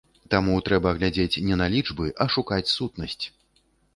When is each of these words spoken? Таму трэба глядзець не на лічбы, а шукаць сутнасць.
Таму 0.33 0.53
трэба 0.69 0.93
глядзець 0.99 1.41
не 1.49 1.55
на 1.61 1.67
лічбы, 1.75 2.05
а 2.25 2.27
шукаць 2.37 2.73
сутнасць. 2.77 3.21